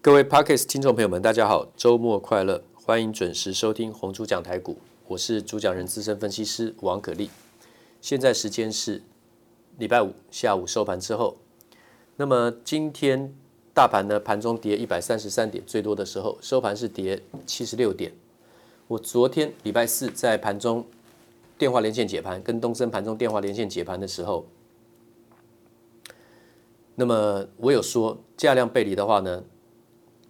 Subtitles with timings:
[0.00, 2.62] 各位 parkas 听众朋友们，大家好，周末快乐！
[2.72, 4.78] 欢迎准时收听红猪讲台股，
[5.08, 7.28] 我是主讲人资深分析师王可立。
[8.00, 9.02] 现在时间是
[9.76, 11.36] 礼拜五下午收盘之后。
[12.14, 13.34] 那么今天
[13.74, 18.12] 大盘呢，盘中跌一百三十三点，最多的时候收盘是跌七十六点。
[18.86, 20.86] 我昨天礼拜四在盘中
[21.58, 24.46] 电话连线解盘，跟东森盘中电话连线解盘的时候，
[26.94, 29.42] 那么我有说价量背离的话呢，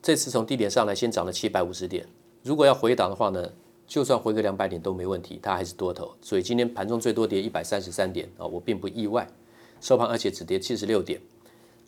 [0.01, 2.07] 这次从低点上来，先涨了七百五十点。
[2.43, 3.51] 如果要回档的话呢，
[3.87, 6.15] 就算回个两百点都没问题，它还是多头。
[6.23, 9.29] 所以今天盘中最多跌一百三十三点啊，我并不意外。
[9.81, 11.21] 收盘而且只跌七十六点。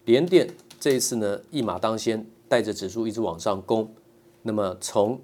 [0.06, 3.88] 联电这一次呢，一马当先，带着指数一直往上攻。
[4.42, 5.20] 那么从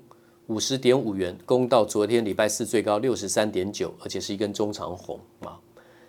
[0.47, 5.59] 五十点五元攻到昨天礼拜四最高六十三点九，而且是一根中长红啊。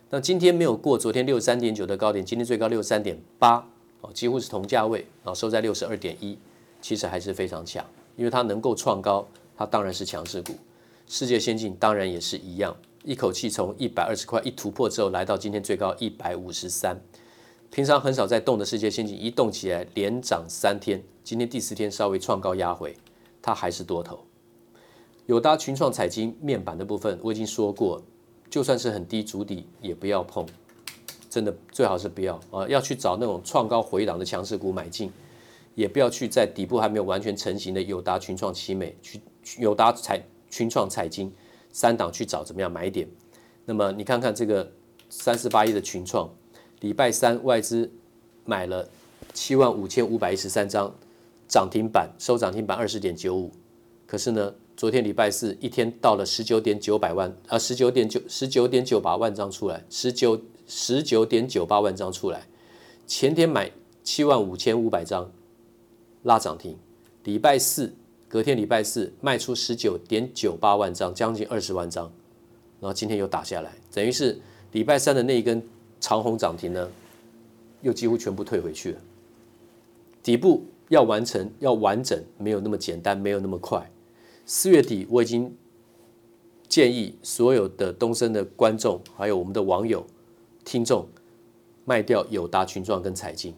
[0.09, 3.67] 那今天没有过昨天六十三点九的高点，今天最高六十三点八
[4.01, 6.37] 哦，几乎是同价位啊，收在六十二点一。
[6.87, 9.27] 其实还是非常强，因为它能够创高，
[9.57, 10.53] 它当然是强势股。
[11.05, 16.97] 世界先进当然也是一样，一口气从一百二十块一突破之后，来到今天最高一百五十三。
[17.69, 22.95] 平常很少在动的世界先进，一动起来连涨三天，今天第四天稍微创高压回，
[23.41, 24.19] 它还是多头。
[25.25, 28.01] 友达、群创、彩晶面板的部分，我已经说过，
[28.49, 30.45] 就算是很低筑底也不要碰，
[31.29, 35.11] 真的最好是不要啊，要去找那种创高回档的强势股买进。
[35.77, 39.21] 也不要去在底部还没有完全成型的友达、群创、奇美去
[39.59, 41.31] 友达、彩群创、彩晶
[41.71, 43.07] 三档去找怎么样买点。
[43.63, 44.71] 那么你看看这个
[45.07, 46.27] 三十八亿的群创，
[46.79, 47.91] 礼拜三外资
[48.43, 48.89] 买了
[49.35, 50.91] 七万五千五百一十三张
[51.47, 53.51] 涨停板，收涨停板二十点九五。
[54.07, 62.47] 可是呢，昨天礼拜四一天到了十九点九百万啊，十九点九十九点九八万张出来，十九十九点九八万张出来。
[63.05, 63.69] 前天买
[64.03, 65.29] 七万五千五百张。
[66.27, 66.75] 拉涨停，
[67.23, 67.93] 礼拜四
[68.27, 72.11] 隔天礼拜四卖出十九点九八万张，将近二十万张，
[72.81, 74.37] 然后今天又打下来，等于是
[74.73, 75.63] 礼拜三的那一根
[76.01, 76.89] 长红涨停呢，
[77.81, 78.99] 又几乎全部退回去了。
[80.21, 83.89] 底部要完成要完整，没有那么简单，没有那么快。
[84.45, 85.55] 四月底我已经
[86.67, 90.05] 建议所有的东升的观众，还有我们的网友
[90.65, 91.07] 听众，
[91.85, 93.55] 卖掉友达、群创跟彩晶。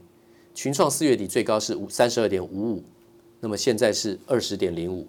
[0.62, 2.84] 群创四月底最高是五三十二点五五，
[3.40, 5.08] 那么现在是二十点零五，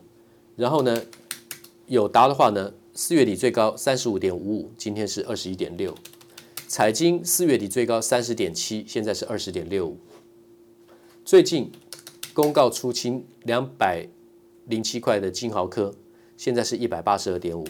[0.54, 1.02] 然后呢，
[1.88, 5.92] 友达的话呢，四月底最高三十五点五五，今天是二十一点六，
[6.68, 9.98] 彩晶四月底最高三十点七，现在是二十点六五。
[11.24, 11.72] 最近
[12.32, 14.06] 公告出清两百
[14.66, 15.92] 零七块的金豪科，
[16.36, 17.66] 现在是一百八十二点五，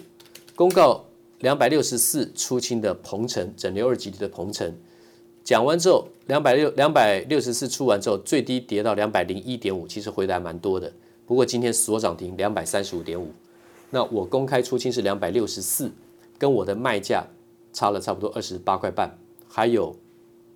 [0.54, 1.06] 公告
[1.38, 4.76] 两百六十四出清的鹏程整流二极体的鹏程。
[5.42, 10.92] 讲完之后，两百六两百六十四出完之后，最低跌到两百零一点五，其实回的还蛮多的。
[11.26, 13.32] 不过今天锁涨停两百三十五点五，
[13.90, 15.90] 那我公开出清是两百六十四，
[16.38, 17.26] 跟我的卖价
[17.72, 19.18] 差了差不多二十八块半，
[19.48, 19.96] 还有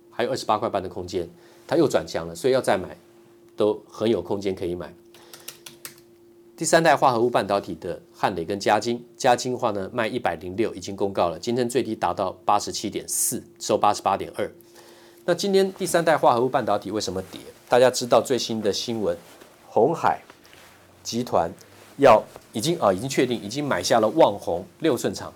[0.09, 1.29] 还有二十八块半的空间，
[1.67, 2.95] 它又转强了，所以要再买
[3.57, 4.93] 都很有空间可以买。
[6.55, 14.49] 第三代化合物半导体的汉磊跟嘉金，嘉金的话呢卖一百零六，已经公告了，今天最低达到八十七点四，收八十八点二。
[15.27, 17.41] 那今天第三代化合物半导体为什么跌？
[17.67, 19.17] 大家知道最新的新闻，
[19.65, 20.21] 鸿海
[21.01, 21.51] 集团
[21.97, 25.33] 要已经啊已经确定已经买下了旺宏六寸厂，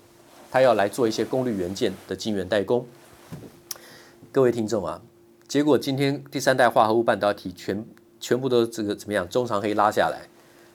[0.51, 2.85] 他要来做一些功率元件的晶圆代工。
[4.31, 5.01] 各位听众啊，
[5.47, 7.83] 结果今天第三代化合物半导体全
[8.19, 9.27] 全部都这个怎么样？
[9.27, 10.21] 中长黑拉下来，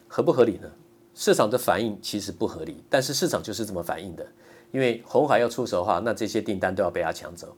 [0.09, 0.69] 合不合理呢？
[1.15, 4.27] 市场的反应其实不合理，但是市场就是这么反应的，
[4.73, 7.57] 因为红海要出手的话，那这些订单都要被他抢走。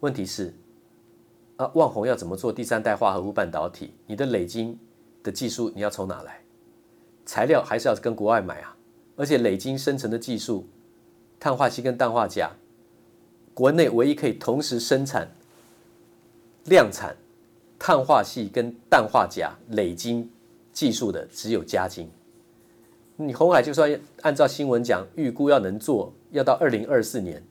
[0.00, 0.52] 问题是。
[1.58, 3.92] 啊，旺宏要怎么做第三代化合物半导体？
[4.06, 4.78] 你的磊晶
[5.24, 6.40] 的技术你要从哪来？
[7.26, 8.76] 材料还是要跟国外买啊？
[9.16, 10.68] 而且磊晶生成的技术，
[11.40, 12.50] 碳化硅跟氮化镓，
[13.54, 15.28] 国内唯一可以同时生产
[16.66, 17.16] 量产
[17.76, 20.30] 碳化硅跟氮化镓磊晶
[20.72, 22.08] 技术的只有嘉晶。
[23.16, 27.42] 你红海就算按照新闻讲，预估要能做，要到二零二四年。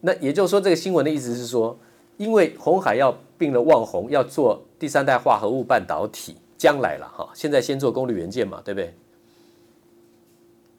[0.00, 1.76] 那也就是说，这个新闻的意思是说。
[2.20, 8.94] 因为鸿海要并了旺宏，要做第三代化合物半导体，将来了哈，现在先做功率元件嘛，对不对？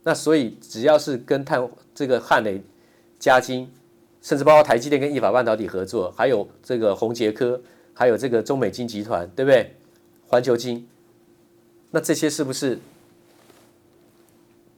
[0.03, 2.61] 那所以只要是跟碳这个汉磊、
[3.17, 3.67] 嘉晶，
[4.21, 7.59] 甚至包括台积电跟意法半导体合作，还有这个宏捷科，
[7.95, 9.73] 还有这个中美金集团，对不对？
[10.27, 10.87] 环球晶，
[11.89, 12.77] 那这些是不是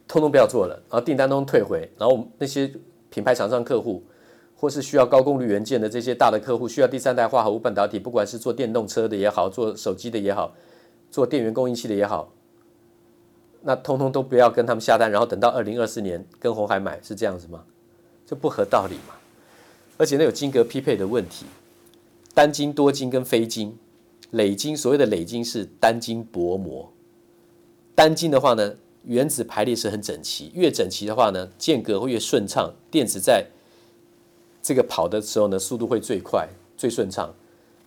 [0.08, 0.82] 通通不要做了？
[0.90, 2.72] 然后订单都退回，然后那些
[3.10, 4.02] 品牌厂商客户。
[4.64, 10.56] 或是需要高功率元件的这些大的客户，需要第三代化合物半导体，不管是做电动车的也好，做手机的也好，
[11.12, 12.32] 做电源供应器的也好，
[13.64, 17.66] 那通通都不要跟他们下单，然后等到二零二四年跟红海买，是这样子吗？
[18.26, 19.16] 这不合道理嘛。
[19.98, 21.46] 而且那有金格匹配的问题，
[22.34, 23.78] 单晶、多晶跟非晶，
[24.32, 26.90] 磊晶所谓的磊晶是单晶薄膜，
[27.94, 33.46] 单晶的话呢，原子排列是很整齐，越整齐的话呢，间隔会越顺畅，电子在
[34.64, 37.32] 这个跑的时候呢，速度会最快、最顺畅。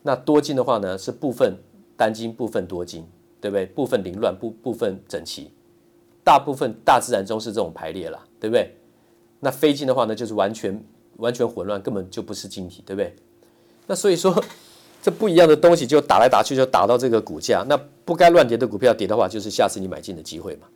[0.04, 1.56] 那多晶的话呢，是部分
[1.96, 3.04] 单晶、部分多晶，
[3.40, 3.66] 对不对？
[3.66, 5.50] 部分凌乱，部部分整齐，
[6.22, 8.70] 大部分大自然中是这种排列啦，对不对？
[9.40, 10.80] 那非晶的话呢，就是完全。
[11.18, 13.16] 完全混乱，根本就不是晶体，对不对？
[13.86, 14.44] 那所以说，
[15.00, 17.64] 这不一样的东西就打来打去，就打到这个股价。
[17.66, 17.74] 那
[18.04, 20.66] 不该乱跌的股票跌的话，就是下次你买进的机会嘛。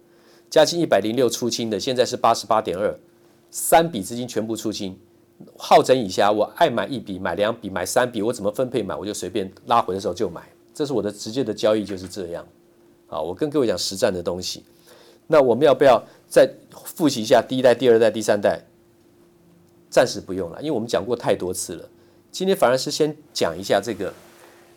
[0.48, 2.98] 嘉兴一百零六出清的，现在是八十八点二，
[3.50, 4.98] 三笔资金全部出清。
[5.56, 10.42] 好整以下，我爱买一笔，买两笔，买三笔，我怎么分配买，我就随便拉回的时候就买。
[10.74, 12.46] 这是我的直接的交易，就是这样。
[13.06, 14.64] 好，我跟各位讲实战的东西。
[15.26, 16.50] 那我们要不要再
[16.84, 18.60] 复习一下第一代、第二代、第三代？
[19.88, 21.88] 暂时不用了，因为我们讲过太多次了。
[22.30, 24.12] 今天反而是先讲一下这个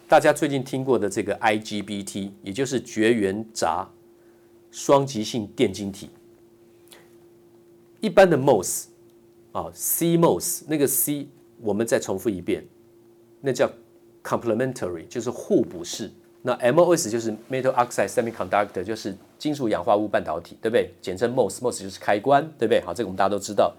[0.07, 3.88] 大家最近听过的这个 IGBT，也就是绝缘闸
[4.71, 6.09] 双极性电晶体。
[8.00, 8.86] 一般的 MOS
[9.53, 11.29] 啊，CMOS 那个 C
[11.61, 12.67] 我们再重复一遍，
[13.39, 13.71] 那叫
[14.21, 16.11] complementary，就是互补式。
[16.41, 20.91] 那 MOS 就是 Metal Oxide Semiconductor，就是金属氧化物半导体，对不对？
[21.01, 22.81] 简称 MOS，MOS 就是开关，对不对？
[22.81, 23.73] 好，这个我们大家都知道。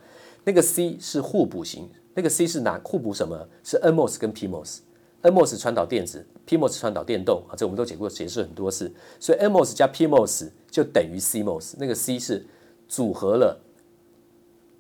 [0.45, 3.47] 那个 C 是互补型，那个 C 是哪互补什么？
[3.63, 8.91] 是 NMOS 跟 PMOS，NMOS 传导电子，PMOS 传导电动啊，这我们都解过解释很多次。
[9.21, 12.47] 所以 NMOS 加 PMOS 就等于 CMOS，那个 C 是
[12.89, 13.59] 组合了、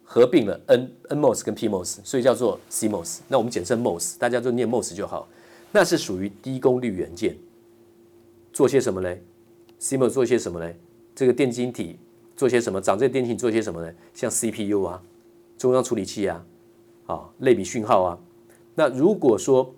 [0.05, 3.21] 合并了 N NMOS 跟 PMOS，所以叫做 CMOS。
[3.27, 5.27] 那我们简称 MOS，大家就念 MOS 就好。
[5.73, 7.37] 那是属于低功率元件，
[8.53, 9.17] 做些什么呢
[9.81, 10.73] ？CMOS 做些什么呢？
[11.15, 11.99] 这个电晶体
[12.37, 12.81] 做些什么？
[12.81, 13.93] 长这电晶体做些什么呢？
[14.15, 15.03] 像 CPU 啊。
[15.57, 16.45] 中央处理器啊，
[17.07, 18.19] 啊，类比讯号啊，
[18.75, 19.73] 那如果说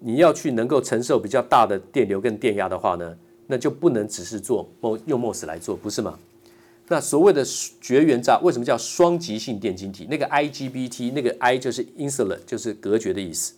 [0.00, 6.18] 你要去能够承受比较大的电流跟电压的话呢，那就不能只是做 MO，用 MOS 来做，不是吗？
[6.88, 7.44] 那所谓的
[7.80, 10.06] 绝缘闸为什么叫双极性电晶体？
[10.10, 13.54] 那个 IGBT 那个 I 就是 insular，就是隔绝的意思，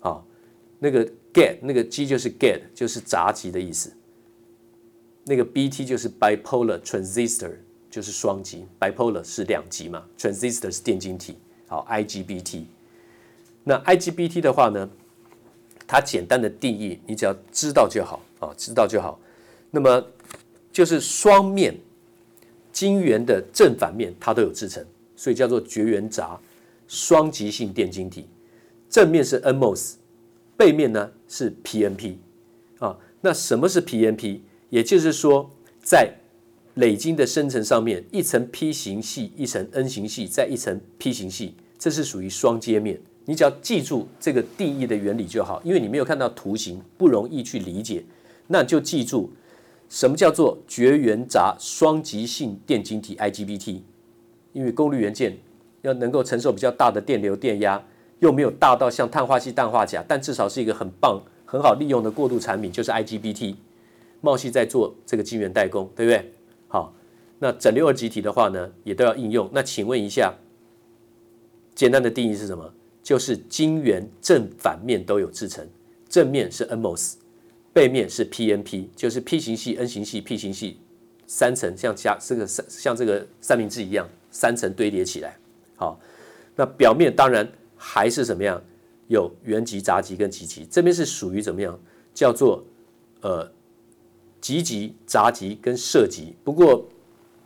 [0.00, 0.22] 啊，
[0.78, 3.92] 那个 get 那个 G 就是 get 就是杂极的意思，
[5.24, 7.52] 那个 BT 就是 bipolar transistor。
[7.90, 12.62] 就是双极，bipolar 是两极嘛，transistor 是电晶体，好，IGBT。
[13.64, 14.88] 那 IGBT 的话呢，
[15.88, 19.18] 它简单的定义，你只要知道就好啊，知道就好。
[19.72, 20.06] 那么
[20.70, 21.76] 就是双面
[22.72, 24.84] 晶圆的正反面它都有制成，
[25.16, 26.38] 所以叫做绝缘闸
[26.88, 28.26] 双极性电晶体。
[28.88, 29.94] 正面是 NMOS，
[30.56, 32.14] 背面呢是 PNP
[32.78, 32.96] 啊。
[33.20, 34.40] 那什么是 PNP？
[34.70, 35.50] 也就是说
[35.82, 36.12] 在
[36.74, 42.98] 磊晶的生成上面一层 P 型系，一层 N 型系，再一层 P 型系，这是属于双接面。
[43.26, 48.02] 你只要记住这个定义的原理就好，因为你没有看到图形，不容易去理解。
[48.46, 49.30] 那就记住
[49.90, 53.82] 什么叫做绝缘闸双极性电晶体 IGBT，
[54.52, 55.36] 因为功率元件
[55.82, 57.82] 要能够承受比较大的电流电压，
[58.20, 63.56] 又没有大到像碳化硅、氮化镓，但至少是一个很棒、很好利用的过渡产品，就是 IGBT。
[64.20, 66.32] 茂矽在做这个晶圆代工，对不对？
[66.68, 66.94] 好，
[67.40, 69.50] 那整流二极体的话呢，也都要应用。
[69.52, 70.32] 那请问一下，
[71.74, 72.72] 简单的定义是什么？
[73.02, 75.66] 就是晶圆正反面都有制成，
[76.08, 77.14] 正面是 NMOS，
[77.72, 80.78] 背面是 PNP，就是 P 型系、N 型系、P 型系
[81.26, 85.36] 三层，像加这个三像这个三明治一样，三层堆叠起来。
[85.76, 85.98] 好，
[86.56, 88.62] 那表面当然还是什么样？
[89.08, 91.78] 有原极、杂极跟极极，这边是属于怎么样？
[92.14, 92.64] 叫做
[93.20, 93.50] 呃。
[94.40, 96.88] 极极、杂极跟射极，不过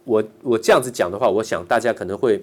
[0.05, 2.41] 我我这样子讲的话，我想大家可能会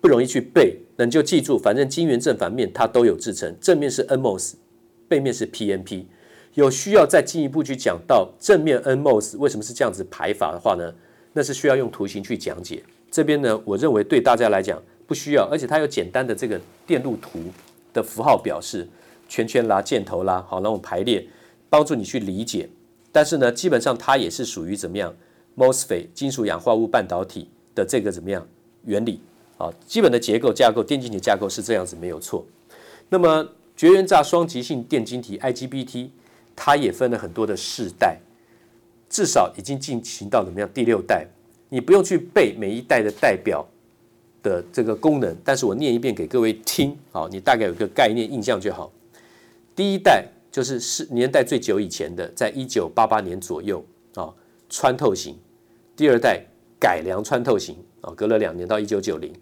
[0.00, 4.54] 不容易去背，那你就记住，反正晶圆正反面它都有制成，正面是 NMOS，
[5.06, 6.06] 背面是 PNP。
[6.54, 10.92] 有需要再进一步去讲到正面 NMOS 为什么是这样子排法的话呢？
[11.32, 12.82] 那是需要用图形去讲解。
[13.10, 17.38] 这边呢，我认为对大家来讲不需要，而且它有简单的这个电路图
[17.92, 18.88] 的符号表示，
[19.28, 21.24] 圈圈啦、箭头啦，好，那种排列
[21.70, 22.68] 帮助你去理解。
[23.12, 25.14] 但是呢，基本上它也是属于怎么样
[25.56, 28.46] ？MOSFET 金属氧化物半导体的这个怎么样
[28.84, 29.20] 原理
[29.56, 29.72] 啊？
[29.86, 32.44] 基本的结构架构，电晶体架构是这样子，没有错。
[33.08, 36.08] 那么绝缘栅双极性电晶体 IGBT，
[36.60, 38.18] 它也分了很多的世代，
[39.08, 41.24] 至少已经进行到怎么样第六代？
[41.68, 43.64] 你不用去背每一代的代表
[44.42, 48.90] 的这个功能，但是我念一遍给各位听，好，你大概有个概念印象就好。
[49.76, 53.84] 第一代就是是年代最久以前的，在一九八八年左右
[54.14, 54.34] 啊，
[54.68, 55.34] 穿透型；
[55.94, 56.42] 第二代
[56.80, 59.32] 改良穿透型啊，隔了两年到一九九零，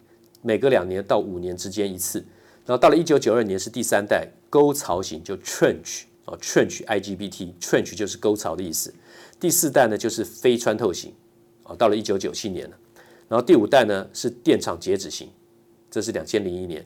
[0.43, 2.23] 每隔两年到五年之间一次。
[2.67, 8.93] 然后到了一九九二年是第三代沟槽型，就 trench 啊，trench IGBT，trench 就是沟槽的意思。
[9.41, 11.13] 第四代呢就是非穿透型
[11.63, 12.77] 啊，到了一九九七年了。
[13.29, 15.29] 然后第五代呢是电场截止型，
[15.91, 16.85] 这是两千零一年。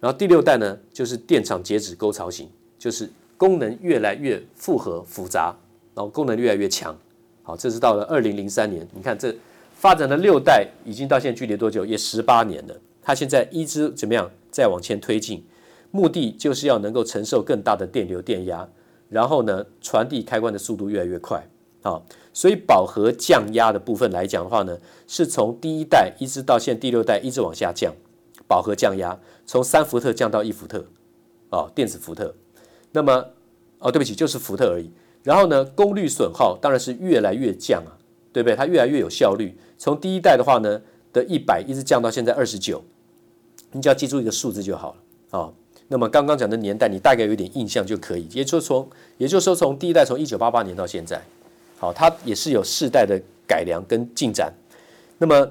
[0.00, 5.54] 然后第六代呢就是电场截止沟槽型，就是功能越来越复合复杂，
[5.94, 6.96] 然后功能越来越强。
[7.42, 9.34] 好，这是到了二零零三年，你看这
[9.74, 11.86] 发展的六代已经到现在距离多久？
[11.86, 12.76] 也十八年了。
[13.02, 15.44] 它现在一直怎么样再往前推进？
[15.90, 18.68] 目的就是要能够承受更大的电流电压，
[19.10, 21.46] 然后呢传递开关的速度越来越快。
[21.82, 21.98] 啊，
[22.34, 27.90] 所以饱和降压的部分来讲的话呢，是从第一代一直到现在第六代一直往下降，
[28.46, 30.84] 饱和降压从三伏特降到一伏特，
[31.48, 32.34] 哦，电子伏特。
[32.92, 33.24] 那么，
[33.78, 34.90] 哦，对不起，就是伏特而已。
[35.22, 37.96] 然后呢，功率损耗当然是越来越降啊，
[38.30, 38.54] 对不对？
[38.54, 39.56] 它越来越有效率。
[39.78, 40.82] 从第一代的话呢
[41.14, 42.84] 的一百一直降到现在二十九，
[43.72, 44.96] 你只要记住一个数字就好了
[45.30, 45.54] 啊，哦。
[45.92, 51.20] 那么刚刚讲的年代你大概有点印象就可以，也就是从，也就是说从第一代从一九八八年到现在。
[51.78, 54.54] 好，它也是有世代的改良跟进展。
[55.18, 55.50] 那么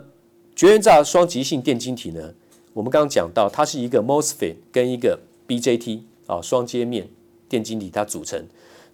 [0.56, 2.34] 绝缘栅双极性电晶体呢？
[2.72, 7.10] 我们刚刚讲到，它是一个 MOSFET 跟一个 BJT 啊双接面
[7.50, 8.42] 电晶体它组成。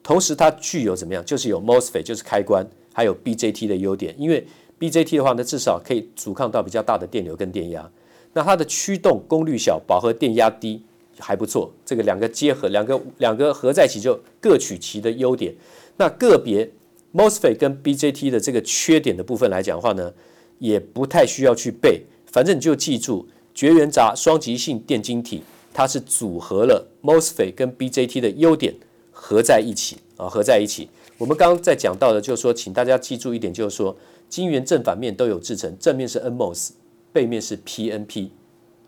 [0.01, 1.23] 同时，它具有怎么样？
[1.23, 4.15] 就是有 MOSFET 就是开关，还有 BJT 的优点。
[4.17, 4.47] 因为
[4.79, 7.87] BJT 的话呢，至少可以阻抗到比较大的电流跟电压。
[8.33, 10.81] 那它的驱动功率小，饱和电压低，
[11.19, 11.73] 还不错。
[11.85, 15.55] 这个两个结合，两个两个合在一起就各取其的优点。
[15.97, 16.71] 那个别。
[17.15, 20.13] MOSFET 跟 BJT 的这个缺点的部分来讲的话呢，
[20.59, 25.41] 也不太需要去背，反正你就记住绝缘闸双极性电晶体，
[25.73, 28.75] 它是组合了 MOSFET 跟 BJT 的优点
[29.11, 30.89] 合在一起啊，合在一起。
[31.17, 33.95] 我们刚刚在讲到的，就是说，请大家记住一点，就是说，
[34.27, 36.71] 晶圆正反面都有制成，正面是 NMOS，
[37.13, 38.27] 背面是 PNP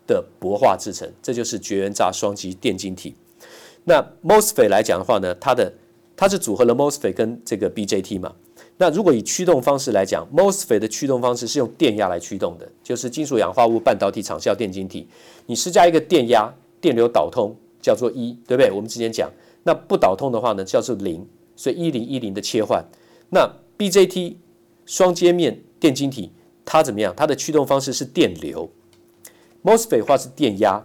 [0.08, 3.14] 的薄化制成，这就是绝缘栅双极电晶体。
[3.84, 5.72] 那 MOSFET 来讲的话呢，它的
[6.16, 8.34] 它是组合了 MOSFET 跟这个 BJT 嘛？
[8.76, 15.06] 那如果以驱动方式来讲，MOSFET 的驱动方式是用电压来驱动的，就是金属氧化物半导体场效电晶体。
[15.46, 18.72] 你施加一个电压，电流导通叫做一，对不对？
[18.72, 19.30] 我们之前讲，
[19.62, 21.26] 那不导通的话呢，叫做零。
[21.56, 22.84] 所以一零一零的切换。
[23.30, 24.36] 那 BJT
[24.86, 26.30] 双接面电晶体
[26.64, 27.12] 它怎么样？
[27.16, 28.70] 它的驱动方式是电流。
[29.68, 30.82] MOSFET 话是电压，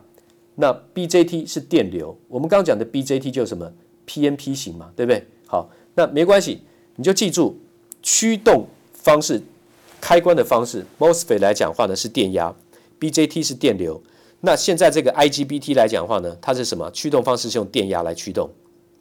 [0.55, 2.17] 那 BJT 是电流。
[2.27, 3.71] 我们刚讲的 BJT 就是什么
[4.05, 5.25] ？PNP 型嘛，对不对？
[5.47, 6.59] 好，那没关系，
[6.97, 7.57] 你就记住
[8.01, 9.41] 驱动方式、
[10.01, 10.85] 开关的方式。
[10.99, 12.53] MOSFET 来讲话呢是电压
[12.99, 14.03] ，BJT 是电流。
[14.41, 16.91] 那现在这个 IGBT 来讲话呢，它是什么？
[16.91, 18.49] 驱动方式是用电压来驱动，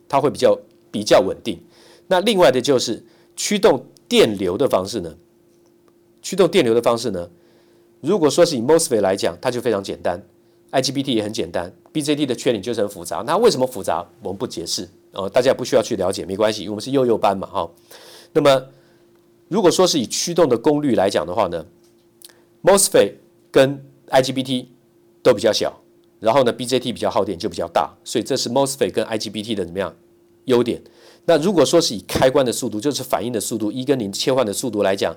[0.09, 0.57] 它会比较
[0.93, 1.59] 比较稳定。
[2.07, 5.17] 那另外的就是驱动电流的方式呢？
[6.23, 7.29] 驱动电流的方式呢？
[8.03, 10.21] 如果说是以 MOSFET 来讲，它就非常简单。
[10.73, 13.23] IGBT 也很简单，BJT 的缺点就是很复杂。
[13.27, 14.05] 那为什么复杂？
[14.23, 17.71] 我们不解释哦，大家不需要去了解，没关系，我们是幼幼班嘛，哈。
[18.33, 18.69] 那么
[19.49, 21.65] 如果说是以驱动的功率来讲的话呢
[22.63, 23.13] ，MOSFET
[23.51, 24.67] 跟 IGBT
[25.23, 25.81] 都比较小，
[26.19, 29.95] 然后呢，BJT 比较耗电就比较大，所以这是 MOSFET 跟 IGBT 的怎么样
[30.47, 30.83] 优点？
[31.27, 35.15] 那如果说是以开关的速度，就是反应的速度，一跟零切换的速度来讲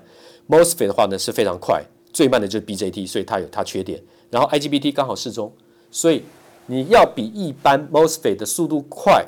[0.48, 1.82] ，MOSFET 的话呢是非常快，
[2.16, 4.02] 最慢的就是 BJT，所以它有它缺点。
[4.30, 5.52] 然后 IGBT 刚好适中，
[5.90, 6.22] 所以
[6.64, 9.26] 你要比一般 MOSFET 的速度快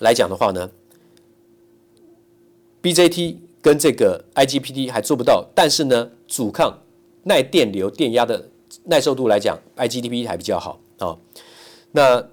[0.00, 0.68] 来讲的话呢
[2.82, 6.80] ，BJT 跟这个 IGBT 还做不到，但是呢，阻抗
[7.22, 8.48] 耐电流电压的
[8.86, 11.16] 耐受度来讲，IGBT 还比较好啊、
[11.92, 12.28] 那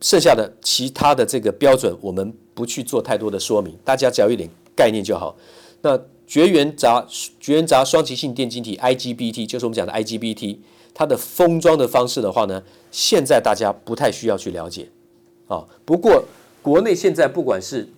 [0.00, 5.36] 剩下的其他的这个标准，我们不去做太多的说明，大家只要有点概念就好。
[5.82, 7.06] 那绝缘闸
[7.38, 10.58] 绝缘闸双极性电晶体 IGBT 就是我们讲的 IGBT，
[10.92, 14.88] 它的封装的方式的话呢，现在大家不太需要去了解
[15.46, 15.64] 啊。
[15.84, 16.24] 不过
[16.62, 17.88] 国内现在不管是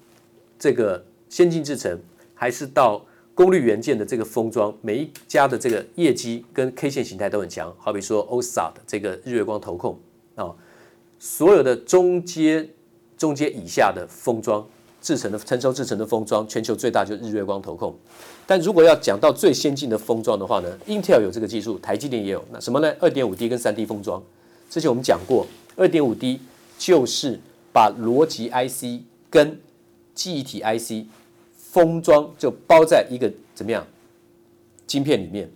[0.59, 1.99] 这个先进制程，
[2.35, 3.03] 还是到
[3.35, 7.75] 功率元件的这个封装，每一家的这个业绩跟 K 线形态都很强。
[7.79, 9.99] 好比说 OSA 的这个日月光投控
[10.35, 10.55] 啊，
[11.19, 12.69] 所有的中阶
[13.17, 14.67] 中阶以下的封装。
[15.09, 17.97] 制成的成熟制成的封装，全球最大就是日月光投控。
[18.47, 22.45] 但如果要讲到最先进的封装的话呢，Intel 有这个技术，台积电也有。
[22.53, 22.95] 那什么呢？
[23.01, 24.23] 二点五 D 跟三 D 封装。
[24.69, 25.47] 之前我们讲过，
[25.77, 26.43] 二点五 D
[26.77, 27.41] 就是
[27.73, 29.59] 把逻辑 IC 跟
[30.15, 31.09] 记忆体 IC
[31.57, 33.87] 封装，就包在一个怎么样
[34.87, 35.51] 晶片里面。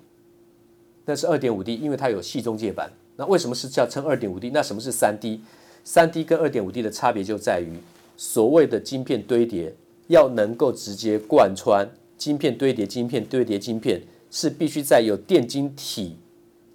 [1.04, 2.90] 那是二点五 D，因为它有细中介板。
[3.16, 4.49] 那为什么是叫称二点五 D？
[4.49, 5.42] 那什么是三 D？
[5.85, 7.76] 三 D 跟二点五 D 的差别就在于，
[8.25, 9.75] 所谓的晶片堆叠
[10.07, 11.85] 要能够直接贯穿
[12.17, 14.00] 晶片堆叠晶片堆叠晶片，
[14.31, 16.17] 是必须在有电晶体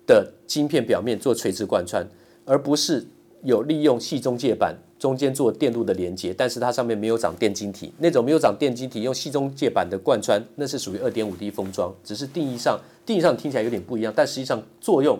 [0.06, 2.06] 的晶片表面做垂直贯穿，
[2.44, 3.08] 而不是
[3.44, 15.18] 有利用细中介板中间做电路的连接，但是它上面没有长电晶体，那种没有长电晶体用细中介板的贯穿，那是属于二点五 D 封装，只是定义上定义上听起来有点不一样，但实际上作用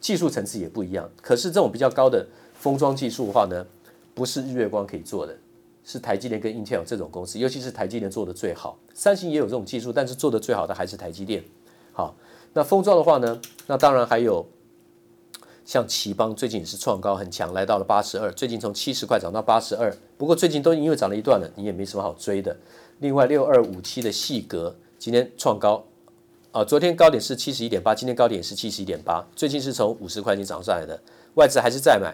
[0.00, 1.10] 技术层次也不一样。
[1.20, 3.66] 可是这种比较高的封装技术的话呢，
[4.14, 5.36] 不是日月光可以做的，
[5.84, 8.78] 是台积电跟 Intel 这种公司，尤其是台积电做的最好。
[8.94, 11.42] 三星也有这种技术，但是做的最好的还是台积电。
[11.92, 12.14] 好，
[12.52, 14.46] 那封装的话呢，那当然还有。
[15.64, 22.54] 像奇邦最近也是创高很强，来到了八十二，最近从七十块涨到八十二，不过最近都因为涨了一段了，你也没什么好追的。
[22.98, 25.84] 另外六二五七的细格今天创高，
[26.50, 31.00] 啊，昨天高点是七十一点八，今天高点是七十一点八，最近是从五十块钱涨上来的，
[31.34, 32.12] 外资还是在买，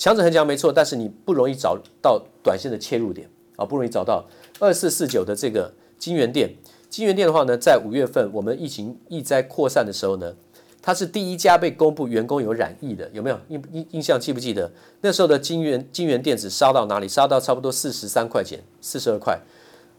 [0.00, 4.24] 强者恒强没错，但是你不容易找到短线的切入点啊，不容易找到
[4.58, 6.48] 二四四九的这个金元电，
[6.88, 10.34] 京元电的话呢，在五月份我们疫情疫灾扩散的时候呢。
[10.82, 14.18] 它是第一家被公布员工有染疫的，有没有印印印象？
[14.18, 17.06] 记不记得那时候的金元金元电子杀到哪里？
[17.06, 19.38] 杀到差不多四十三块钱，四十二块。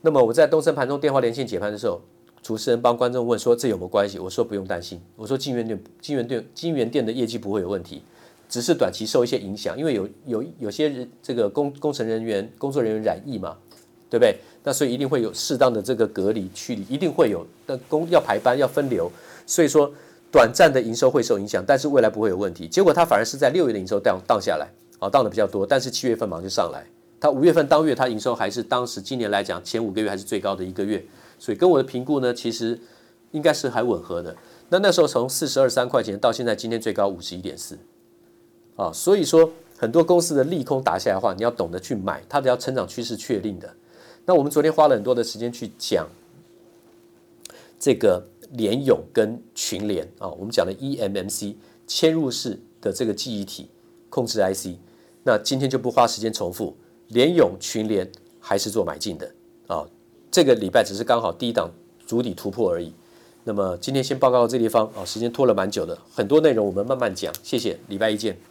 [0.01, 2.01] 那么我在东森盘中电话连线解盘的时候，
[2.41, 8.01] 主持人帮观众问说：“这有没有关系？”我说：“不用担心。”我说：“金元电京元电京元电的业绩不会有问题，
[8.51, 13.58] 只是短期受一些影响，因为有有有些人这个工工程人员工作人员染疫嘛，
[14.12, 14.38] 对不对？
[14.63, 17.48] 那所以一定会有适当的这个隔离驱离，一定会有。
[17.65, 19.12] 那工要排班要分流，
[19.48, 19.91] 所以说。
[20.34, 22.65] 短暂的营收会受影响，但是未来不会有问题。
[22.65, 24.65] 结果它反而是在六月的营收降降下来，
[24.98, 25.67] 啊，降的比较多。
[25.67, 26.86] 但是七月份马上就上来，
[27.20, 31.03] 它五月份当月它营收还是当时今年来讲前五个月还是最高的一个月，
[31.38, 32.79] 所以跟我的评估呢，其实
[33.31, 34.34] 应该是还吻合的。
[34.70, 37.77] 那那时候从四十二三块钱到现在今天最高五十一点四，
[38.75, 43.74] 啊，所以说很多公司的利空打下来的话，你要懂得去买，它只要成长趋势确定的。
[44.25, 46.08] 那我们昨天花了很多的时间去讲
[47.80, 48.24] 这个。
[48.56, 51.55] 联咏跟群联啊，我们讲的 eMMC
[51.88, 53.70] 嵌入式的这个记忆体
[54.10, 54.75] 控制 IC，
[55.24, 56.75] 那今天就不花时间重复。
[57.07, 59.34] 联咏、群联还是做买进的
[59.68, 59.88] 啊，
[60.29, 61.72] 这个礼拜只是刚好第一档
[62.05, 62.94] 主底突破而已。
[63.46, 67.34] 那么今天先报告到这地方啊，时间拖了蛮久的，很多内容我们慢慢讲。
[67.42, 68.50] 谢谢，礼拜一见。